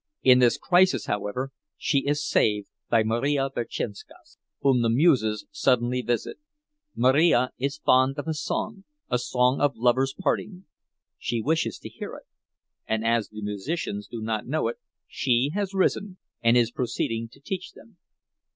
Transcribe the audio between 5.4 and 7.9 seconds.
suddenly visit. Marija is